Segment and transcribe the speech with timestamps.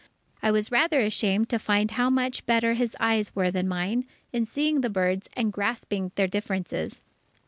[0.41, 4.47] I was rather ashamed to find how much better his eyes were than mine, in
[4.47, 7.03] seeing the birds and grasping their differences.